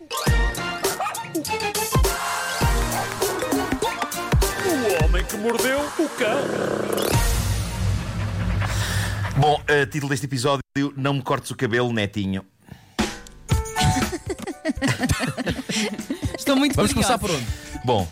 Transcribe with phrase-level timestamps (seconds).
[0.00, 0.04] O
[5.04, 6.38] homem que mordeu o cão.
[9.36, 10.62] Bom, uh, título deste episódio:
[10.96, 12.46] Não me cortes o cabelo, netinho.
[16.38, 17.46] Estou muito Vamos começar por onde?
[17.84, 18.06] Bom,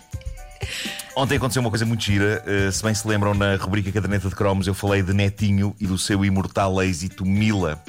[1.15, 2.43] ontem aconteceu uma coisa muito gira.
[2.45, 5.87] Uh, se bem se lembram, na rubrica Caderneta de Cromos, eu falei de Netinho e
[5.87, 7.81] do seu imortal êxito Mila,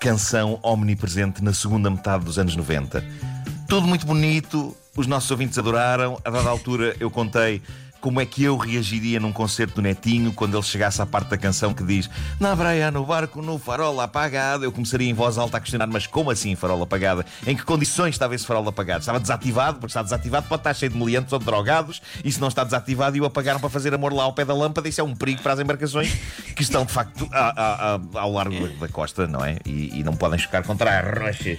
[0.00, 3.37] canção omnipresente na segunda metade dos anos 90.
[3.68, 6.18] Tudo muito bonito, os nossos ouvintes adoraram.
[6.24, 7.62] A dada altura, eu contei.
[8.00, 11.36] Como é que eu reagiria num concerto do Netinho quando ele chegasse à parte da
[11.36, 12.08] canção que diz
[12.38, 14.62] Na praia, no barco, no farol apagado?
[14.64, 17.26] Eu começaria em voz alta a questionar, mas como assim farol apagada?
[17.44, 19.00] Em que condições estava esse farol apagado?
[19.00, 19.78] Estava desativado?
[19.80, 22.62] Porque está desativado pode estar cheio de meliantes ou de drogados e se não está
[22.62, 25.14] desativado e o apagaram para fazer amor lá ao pé da lâmpada, isso é um
[25.16, 26.14] perigo para as embarcações
[26.54, 29.58] que estão de facto a- a- a- ao largo da, da costa, não é?
[29.66, 31.58] E, e não podem chocar contra as rochas.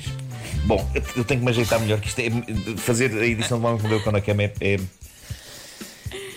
[0.66, 2.30] Bom, eu tenho que me ajeitar melhor que isto é
[2.78, 4.80] fazer a edição do Homem que Mordeu o Cão na Cama é- é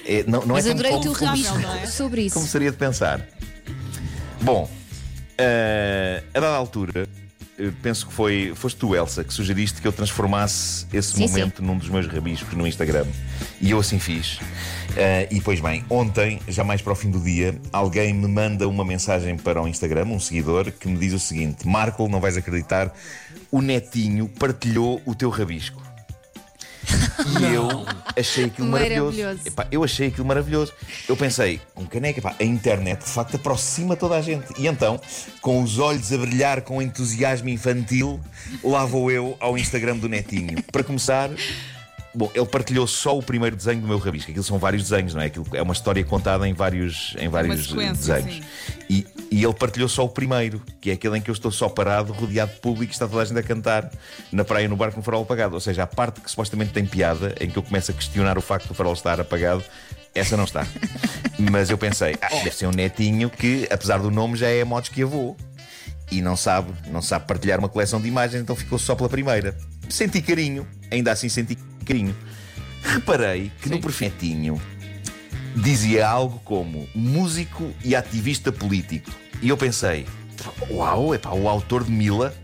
[0.05, 1.87] é- não, não Mas é adorei o teu não é?
[1.87, 2.35] sobre isso.
[2.35, 3.27] como seria de pensar.
[4.41, 4.69] Bom,
[5.39, 7.07] eh, a dada altura,
[7.83, 11.77] penso que foi, foste tu, Elsa, que sugeriste que eu transformasse esse Sim, momento num
[11.77, 13.06] dos meus rabiscos no Instagram.
[13.61, 14.39] E eu assim fiz.
[14.97, 18.67] Eh, e pois bem, ontem, já mais para o fim do dia, alguém me manda
[18.69, 22.36] uma mensagem para o Instagram, um seguidor, que me diz o seguinte: Marco, não vais
[22.36, 22.92] acreditar,
[23.50, 25.92] o netinho partilhou o teu rabisco.
[27.41, 29.19] E eu achei aquilo maravilhoso.
[29.19, 29.49] Maravilhoso.
[29.49, 30.73] Epá, eu achei aquilo maravilhoso.
[31.09, 34.53] Eu pensei, um caneca, epá, a internet de facto aproxima toda a gente.
[34.59, 35.01] E então,
[35.41, 38.21] com os olhos a brilhar com entusiasmo infantil,
[38.63, 40.63] lá vou eu ao Instagram do Netinho.
[40.73, 41.31] Para começar,
[42.15, 44.31] bom, ele partilhou só o primeiro desenho do meu rabisco.
[44.31, 45.27] Aquilo são vários desenhos, não é?
[45.27, 48.35] Aquilo é uma história contada em vários, em vários sequência, desenhos.
[48.35, 48.43] sim.
[48.89, 51.67] E, e ele partilhou só o primeiro, que é aquele em que eu estou só
[51.67, 53.91] parado, rodeado de público e está toda a gente a cantar
[54.31, 55.55] na praia no barco no farol apagado.
[55.55, 58.43] Ou seja, a parte que supostamente tem piada, em que eu começo a questionar o
[58.43, 59.65] facto do farol estar apagado,
[60.15, 60.67] essa não está.
[61.51, 64.91] Mas eu pensei, ah, deve ser um netinho que, apesar do nome, já é modos
[64.91, 65.35] que avô.
[66.11, 69.57] E não sabe, não sabe partilhar uma coleção de imagens, então ficou só pela primeira.
[69.89, 71.57] Senti carinho, ainda assim senti
[71.87, 72.15] carinho.
[72.83, 74.61] Reparei que no perfeitinho
[75.57, 79.22] dizia algo como músico e ativista político.
[79.42, 80.07] E eu pensei,
[80.70, 82.35] uau, é pá, o autor de Mila,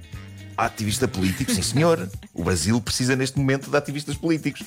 [0.57, 2.11] ativista político, sim senhor.
[2.35, 4.63] O Brasil precisa neste momento de ativistas políticos.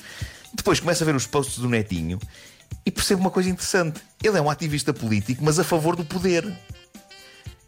[0.54, 2.18] Depois começo a ver os posts do Netinho
[2.86, 4.00] e percebo uma coisa interessante.
[4.22, 6.50] Ele é um ativista político, mas a favor do poder.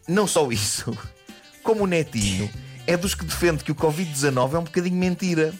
[0.07, 0.95] Não só isso,
[1.63, 2.49] como o Netinho
[2.87, 5.53] é dos que defende que o Covid-19 é um bocadinho mentira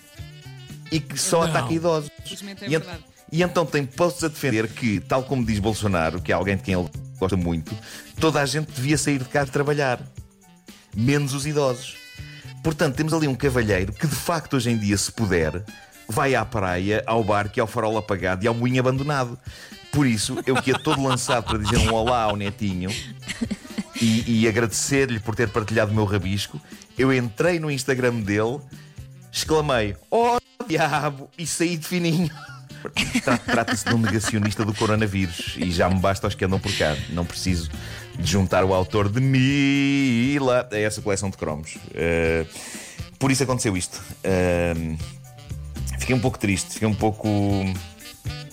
[0.92, 1.50] e que só Não.
[1.50, 2.10] ataca idosos.
[2.20, 3.04] É E, en- verdade.
[3.32, 6.62] e então tem posts a defender que, tal como diz Bolsonaro, que é alguém de
[6.64, 6.90] quem ele
[7.20, 7.76] gosta muito,
[8.20, 10.00] toda a gente devia sair de casa trabalhar,
[10.96, 11.96] menos os idosos.
[12.64, 15.64] Portanto, temos ali um cavalheiro que, de facto, hoje em dia, se puder,
[16.08, 19.38] vai à praia, ao barco e ao farol apagado e ao moinho abandonado.
[19.92, 22.90] Por isso, eu que ia todo lançado para dizer um olá ao netinho
[24.02, 26.60] e, e agradecer-lhe por ter partilhado o meu rabisco,
[26.98, 28.60] eu entrei no Instagram dele,
[29.32, 30.38] exclamei: Oh
[30.68, 31.30] diabo!
[31.38, 32.32] e saí de fininho.
[32.92, 36.72] Tra- Trata-se de um negacionista do coronavírus e já me basta aos que andam por
[36.78, 36.96] cá.
[37.10, 37.70] Não preciso
[38.18, 41.78] de juntar o autor de Mila a essa coleção de cromos.
[41.94, 42.46] Eh,
[43.20, 44.02] por isso aconteceu isto.
[44.24, 44.74] Eh,
[46.00, 47.28] fiquei um pouco triste, fiquei um pouco.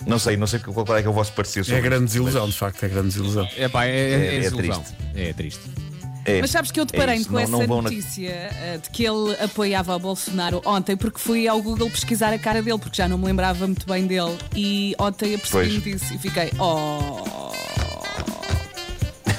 [0.05, 2.13] Não sei, não sei qual é que é o vosso parecer É sobre grande isto,
[2.13, 3.47] desilusão, mas de facto, é grande desilusão.
[3.55, 4.81] É pá, é, é, É- é é desilusão.
[4.83, 4.97] triste.
[5.15, 5.61] É triste.
[6.25, 8.29] É- Mas sabes que eu é deparei-me isso, com não- essa não vão na- notícia
[8.29, 12.61] eh, de que ele apoiava o Bolsonaro ontem, porque fui ao Google pesquisar a cara
[12.61, 14.37] dele, porque já não me lembrava muito bem dele.
[14.55, 17.51] E ontem apercebi-me disso e fiquei, oh.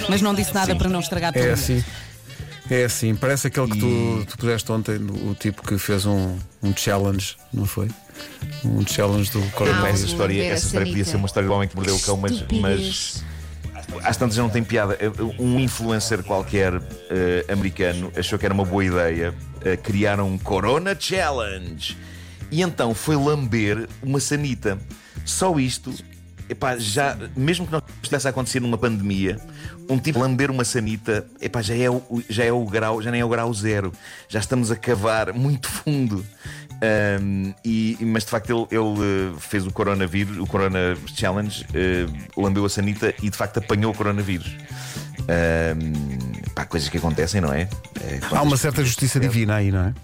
[0.09, 0.79] Mas não disse nada Sim.
[0.79, 1.43] para não estragar tudo.
[1.45, 1.83] É assim.
[2.71, 6.75] É assim, parece aquele que tu, tu puseste ontem, o tipo que fez um, um
[6.75, 7.91] challenge, não foi?
[8.65, 9.95] Um challenge do Ah, coronavírus.
[10.01, 12.43] essa história, essa história podia ser uma história do homem que mordeu o cão, mas,
[12.61, 13.23] mas.
[14.03, 14.99] Às tantas já não tem piada.
[15.39, 16.75] Um influencer qualquer
[17.11, 19.35] eh, americano achou que era uma boa ideia
[19.65, 21.97] eh, criar um Corona Challenge
[22.51, 24.79] e então foi lamber uma sanita.
[25.25, 25.93] Só isto,
[26.49, 29.39] epá, já, mesmo que não estivesse a acontecer numa pandemia,
[29.89, 33.21] um tipo lamber uma sanita, epá, já, é o, já é o grau, já nem
[33.21, 33.93] é o grau zero.
[34.29, 36.25] Já estamos a cavar muito fundo.
[37.23, 42.07] Um, e, mas de facto ele, ele, eh, fez o coronavírus, o Corona Challenge, eh,
[42.37, 44.55] lambeu a sanita e de facto apanhou o coronavírus.
[45.21, 47.69] Um, pá, coisas que acontecem, não é?
[48.03, 49.95] Eh, Há uma certa justiça divina aí, não é?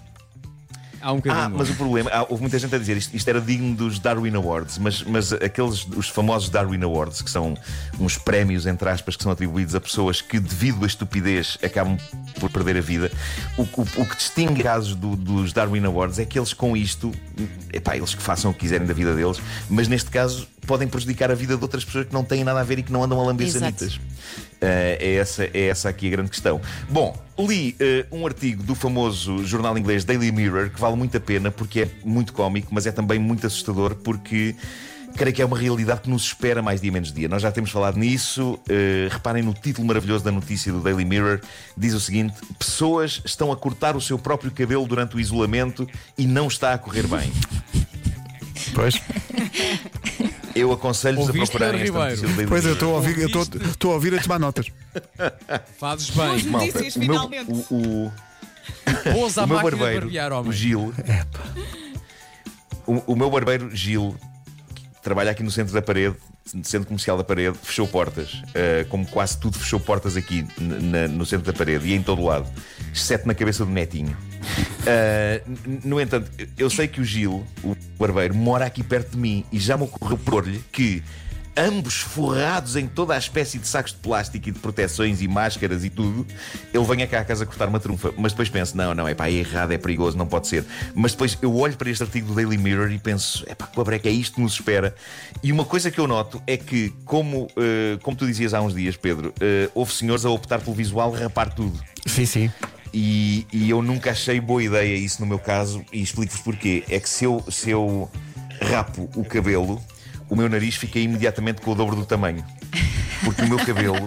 [1.01, 1.57] Há um Ah, bocadinho.
[1.57, 4.35] mas o problema, ah, houve muita gente a dizer isto, isto era digno dos Darwin
[4.35, 7.55] Awards, mas, mas aqueles, os famosos Darwin Awards, que são
[7.99, 11.97] uns prémios, entre aspas, que são atribuídos a pessoas que, devido à estupidez, acabam
[12.39, 13.11] por perder a vida.
[13.57, 17.11] O, o- o que distingue casos do- dos Darwin Awards é que eles, com isto,
[17.73, 19.39] epá, eles que façam o que quiserem da vida deles,
[19.69, 22.63] mas neste caso podem prejudicar a vida de outras pessoas que não têm nada a
[22.63, 23.95] ver e que não andam a lamber sanitas.
[23.95, 23.99] Uh,
[24.61, 26.61] é, essa, é essa aqui a grande questão.
[26.89, 27.75] Bom, li
[28.11, 31.81] uh, um artigo do famoso jornal inglês Daily Mirror que vale muito a pena porque
[31.81, 34.55] é muito cómico, mas é também muito assustador porque.
[35.13, 37.27] Creio que é uma realidade que nos espera mais dia menos dia.
[37.27, 38.53] Nós já temos falado nisso.
[38.53, 41.41] Uh, reparem no título maravilhoso da notícia do Daily Mirror.
[41.77, 45.85] Diz o seguinte: Pessoas estão a cortar o seu próprio cabelo durante o isolamento
[46.17, 47.29] e não está a correr bem.
[48.73, 49.01] Pois,
[50.61, 53.27] Eu aconselho-vos a Ouviste, procurarem Pedro esta notícia do pois eu estou a ouvir, eu
[53.27, 54.67] estou- estou a ouvir a tomar notas.
[55.79, 56.43] Fazes bem.
[56.43, 57.51] Malta, Notícias, o meu- finalmente.
[57.51, 58.11] o- o,
[59.39, 60.51] a o meu máquina de barbeiro, barbear, o homem.
[60.51, 60.93] Gil,
[62.87, 64.15] o, o meu barbeiro Gil,
[65.01, 66.15] trabalha aqui no centro da parede,
[66.53, 68.33] no centro comercial da parede, fechou portas.
[68.33, 72.21] Uh, como quase tudo fechou portas aqui na- no centro da parede e em todo
[72.21, 72.47] o lado,
[72.93, 74.15] exceto na cabeça do netinho.
[74.81, 79.45] Uh, no entanto, eu sei que o Gil, o barbeiro, mora aqui perto de mim
[79.51, 81.03] e já me ocorreu por-lhe que.
[81.55, 85.83] Ambos forrados em toda a espécie de sacos de plástico e de proteções e máscaras
[85.83, 86.25] e tudo,
[86.73, 88.13] ele venha cá à casa cortar uma trunfa.
[88.17, 90.65] Mas depois penso: não, não, é pá, é errado, é perigoso, não pode ser.
[90.95, 93.69] Mas depois eu olho para este artigo do Daily Mirror e penso: é pá,
[94.01, 94.95] que é isto que nos espera.
[95.43, 98.73] E uma coisa que eu noto é que, como, eh, como tu dizias há uns
[98.73, 101.77] dias, Pedro, eh, houve senhores a optar pelo visual rapar tudo.
[102.05, 102.51] Sim, sim.
[102.93, 106.83] E, e eu nunca achei boa ideia isso no meu caso, e explico-vos porquê.
[106.89, 108.09] É que se eu, se eu
[108.61, 109.81] rapo o cabelo,
[110.31, 112.41] o meu nariz fica imediatamente com o dobro do tamanho.
[113.25, 113.97] Porque o meu cabelo,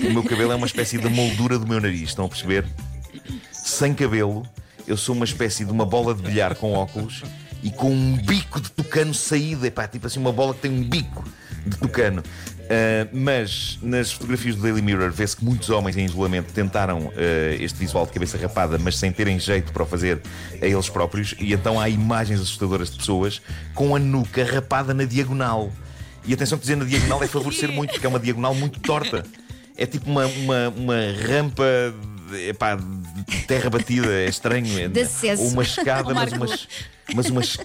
[0.00, 2.66] o meu cabelo é uma espécie de moldura do meu nariz, estão a perceber?
[3.52, 4.44] Sem cabelo,
[4.88, 7.22] eu sou uma espécie de uma bola de bilhar com óculos
[7.62, 10.82] e com um bico de tucano saído, epá, tipo assim, uma bola que tem um
[10.82, 11.24] bico
[11.64, 12.24] de tucano.
[12.68, 17.54] Ah, mas nas fotografias do Daily Mirror vê-se que muitos homens em isolamento tentaram ah,
[17.58, 20.20] este visual de cabeça rapada, mas sem terem jeito para o fazer
[20.60, 23.40] a eles próprios, e então há imagens assustadoras de pessoas
[23.74, 25.72] com a nuca rapada na diagonal.
[26.24, 29.24] E atenção que dizer na diagonal é favorecer muito, porque é uma diagonal muito torta.
[29.76, 30.96] É tipo uma, uma, uma
[31.28, 31.64] rampa
[32.30, 34.66] de, epá, de terra batida, é estranho.
[34.78, 34.88] É,
[35.38, 36.46] ou uma escada, mas, uma,
[37.14, 37.58] mas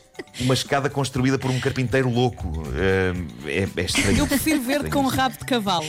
[0.43, 2.51] uma escada construída por um carpinteiro louco.
[2.75, 3.13] É,
[3.49, 4.17] é, é estranho.
[4.19, 5.85] Eu prefiro ver com um rabo de cavalo.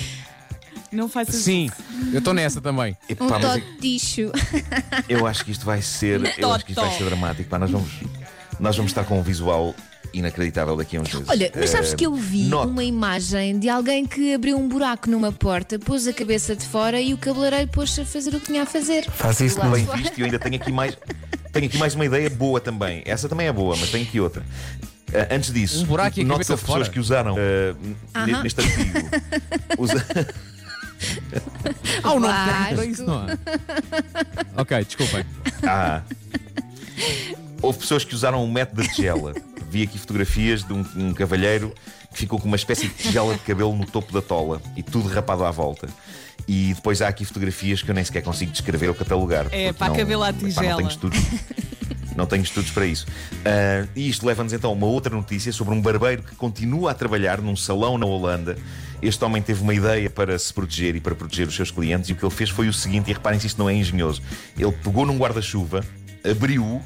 [0.91, 1.71] Não faz Sim,
[2.13, 2.95] eu estou nessa também.
[3.09, 4.31] Epá, Um mas é- toticho.
[5.09, 6.21] eu acho que isto vai ser.
[6.39, 7.49] Eu acho que isto vai ser dramático.
[7.49, 7.91] Pá, nós, vamos,
[8.61, 9.75] nós vamos estar com um visual
[10.13, 11.29] inacreditável daqui a uns meses.
[11.31, 14.69] Olha, mas sabes Eh, que eu vi note- uma imagem de alguém que abriu um
[14.69, 18.39] buraco numa porta, pôs a cabeça de fora e o cabeleireiro pôs-se a fazer o
[18.41, 19.11] que tinha a fazer.
[19.11, 19.97] Faz isso, bem fora.
[19.97, 20.95] visto e eu ainda tenho aqui mais
[21.53, 24.43] tenho aqui mais uma ideia boa também essa também é boa mas tenho aqui outra
[25.15, 26.89] Ah, antes disso Um buraco e as pessoas fora.
[26.89, 28.43] que usaram ne- Aham.
[28.43, 28.99] neste artigo
[29.79, 30.07] usa-
[32.03, 32.35] Ah, o nome
[32.75, 33.27] para isso não há.
[34.57, 35.25] Ok, desculpem.
[35.67, 36.01] Ah.
[37.61, 39.35] houve pessoas que usaram um método de tigela
[39.71, 41.75] vi aqui fotografias de um, um cavalheiro
[42.13, 45.09] que ficou com uma espécie de tigela de cabelo no topo da tola e tudo
[45.09, 45.89] rapado à volta
[46.49, 49.73] e depois há aqui fotografias que eu nem sequer consigo descrever ou catalogar É, porque
[49.79, 50.77] pá, não- cabelo à epá, não tigela.
[50.77, 51.19] tenho estudos
[52.15, 53.07] Não tenho estudos para isso.
[53.43, 56.95] Ah, e isto leva-nos então a uma outra notícia sobre um barbeiro que continua a
[56.95, 58.55] trabalhar num salão na Holanda.
[59.01, 62.13] Este homem teve uma ideia para se proteger e para proteger os seus clientes, e
[62.13, 64.21] o que ele fez foi o seguinte: e reparem se isto não é engenhoso.
[64.59, 65.83] Ele pegou num guarda-chuva,
[66.23, 66.83] abriu-o,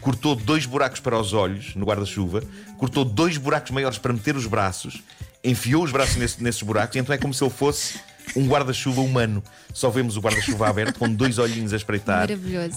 [0.00, 2.40] cortou dois buracos para os olhos no guarda-chuva,
[2.78, 5.02] cortou dois buracos maiores para meter os braços,
[5.42, 7.98] enfiou os braços nesse- nesses buracos, e então é como se ele fosse
[8.36, 9.42] um guarda-chuva humano.
[9.72, 12.28] Só vemos o guarda-chuva aberto, com dois olhinhos a espreitar,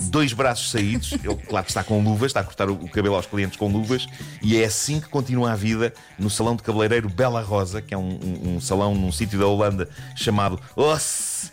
[0.09, 1.11] dois braços saídos.
[1.13, 4.05] Ele, claro que está com luvas, está a cortar o, cabelo aos clientes com luvas,
[4.41, 7.97] e é assim que continua a vida no salão de cabeleireiro Bela Rosa, que é
[7.97, 11.51] um, um- um salão num sítio da Holanda chamado Oss.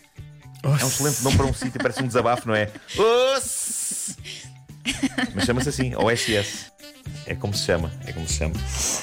[0.63, 2.71] É um excelente nome para um sítio, parece um desabafo, não é?
[3.35, 4.17] Oss!
[5.35, 6.71] Mas chama-se assim, OSS.
[7.27, 8.55] É como se chama, é como se chama.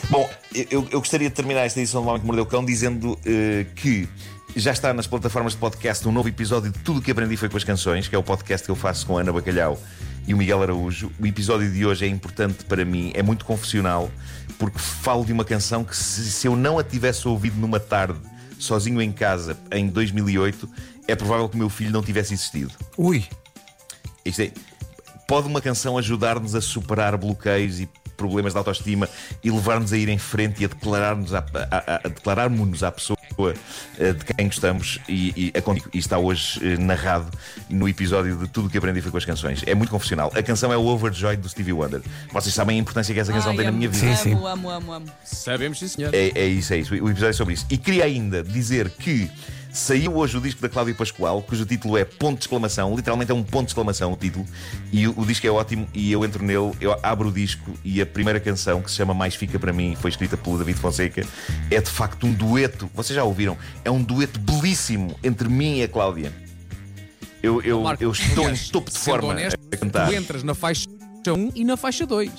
[0.09, 3.17] Bom, eu, eu gostaria de terminar esta edição do Homem que Mordeu o Cão dizendo
[3.25, 4.07] eh, que
[4.59, 7.47] já está nas plataformas de podcast um novo episódio de Tudo o que Aprendi Foi
[7.47, 9.79] com as Canções, que é o podcast que eu faço com a Ana Bacalhau
[10.27, 11.11] e o Miguel Araújo.
[11.19, 14.09] O episódio de hoje é importante para mim, é muito confessional,
[14.57, 18.19] porque falo de uma canção que, se, se eu não a tivesse ouvido numa tarde,
[18.57, 20.67] sozinho em casa, em 2008,
[21.07, 22.73] é provável que o meu filho não tivesse existido.
[22.97, 23.25] Ui,
[24.25, 24.51] Isto é,
[25.27, 27.87] pode uma canção ajudar-nos a superar bloqueios e
[28.17, 29.07] problemas de autoestima
[29.43, 32.91] e levar-nos a ir em frente e a declarar-nos à, a, a, a declararmos-nos à
[32.91, 33.16] pessoa
[33.99, 35.89] eh, de quem gostamos e, e, contigo.
[35.93, 37.27] E está hoje eh, narrado
[37.69, 39.63] no episódio de Tudo o que Aprendi Foi com as Canções.
[39.65, 40.31] É muito confessional.
[40.33, 42.01] A canção é o Overjoyed do Stevie Wonder.
[42.31, 44.15] Vocês sabem a importância que essa canção Ai, tem na minha vida.
[44.15, 44.33] Sim, sim.
[44.33, 45.05] Amo, amo, amo, amo.
[45.23, 46.13] Sabemos, sim, senhor.
[46.13, 46.93] É, é isso, é isso.
[46.93, 47.65] O episódio é sobre isso.
[47.69, 49.29] E queria ainda dizer que
[49.77, 52.95] saiu hoje o disco da Cláudia Pascoal, cujo título é Ponto de Exclamação.
[52.95, 54.45] Literalmente é um ponto de exclamação o título.
[54.91, 55.87] E o, o disco é ótimo.
[55.93, 59.13] E eu entro nele, eu abro o disco e a primeira canção, que se chama
[59.13, 61.25] Mais Fica para Mim, foi escrita pelo David Fonseca,
[61.69, 62.89] é de facto um dueto.
[62.93, 63.57] Vocês já ouviram?
[63.85, 66.33] É um dueto belíssimo entre mim e a Cláudia.
[67.41, 70.07] Eu, eu, Marco, eu estou aliás, em topo de forma honesto, a cantar.
[70.07, 70.87] Tu entras na faixa
[71.27, 72.31] 1 e na faixa 2.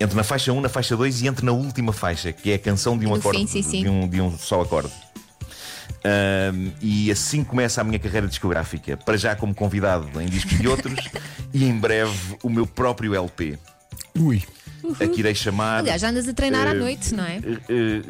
[0.00, 2.58] Entro na faixa 1, na faixa 2 e entro na última faixa, que é a
[2.58, 3.82] canção de um acorde, fim, sim, sim.
[3.82, 4.90] De, um, de um só acorde.
[6.04, 8.96] Ahm, e assim começa a minha carreira discográfica.
[8.96, 10.98] Para já como convidado em discos de outros
[11.54, 13.58] e em breve o meu próprio LP.
[14.18, 14.42] Ui.
[15.00, 15.78] A que irei chamar.
[15.78, 17.36] Aliás, já andas a treinar à Eh, noite, não é?
[17.36, 18.02] eh, eh,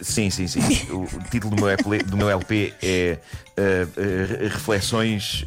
[0.00, 0.60] Sim, sim, sim.
[0.90, 3.18] O, título do meu LP, do meu LP é
[4.50, 5.44] Reflexões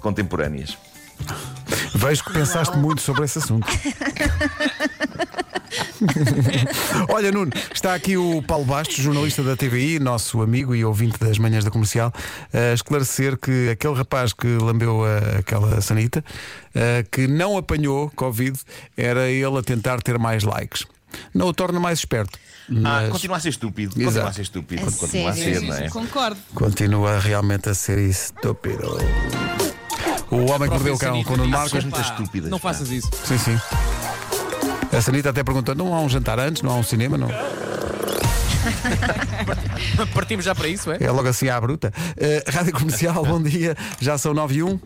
[0.00, 0.76] Contemporâneas.
[1.94, 3.66] Vejo que pensaste muito sobre esse assunto.
[7.08, 11.38] Olha, Nuno, está aqui o Paulo Bastos, jornalista da TVI, nosso amigo e ouvinte das
[11.38, 12.12] manhãs da comercial,
[12.52, 16.24] a esclarecer que aquele rapaz que lambeu a- aquela sanita,
[16.74, 18.58] eh, que não apanhou Covid,
[18.96, 20.84] era ele a tentar ter mais likes.
[21.32, 22.36] Não o torna mais esperto.
[22.68, 23.92] Ah, Mas continua a ser estúpido.
[24.00, 24.04] Exato.
[24.06, 24.82] Continua a ser estúpido.
[24.82, 25.60] A Continua a sério?
[25.60, 25.88] ser, não é?
[25.90, 26.36] Concordo.
[26.54, 28.98] continua realmente a ser estúpido.
[30.30, 31.84] O homem que mordeu o cão com o Marcos.
[32.50, 33.08] Não faças isso.
[33.24, 33.60] Sim, sim.
[34.96, 37.28] A Sanita até perguntou: não há um jantar antes, não há um cinema, não?
[40.14, 40.98] Partimos já para isso, é?
[41.00, 41.92] É logo assim à bruta.
[42.16, 43.76] Eh, Rádio Comercial, bom dia.
[44.00, 44.78] Já são 9 e 1.